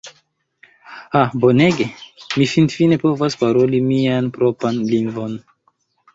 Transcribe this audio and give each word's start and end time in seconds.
Ha 1.15 1.21
bonege! 1.43 1.87
Mi 2.39 2.47
finfine 2.55 2.99
povas 3.05 3.37
paroli 3.43 3.83
mian 3.93 4.33
propran 4.41 4.83
lingvon! 4.91 5.39